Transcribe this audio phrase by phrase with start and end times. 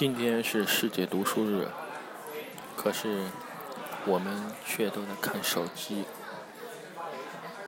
[0.00, 1.68] 今天是世界读书日
[2.74, 3.26] 可是
[4.06, 4.34] 我们
[4.64, 6.06] 却都在看手机。